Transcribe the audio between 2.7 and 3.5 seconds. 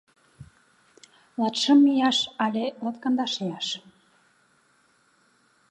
латкандаш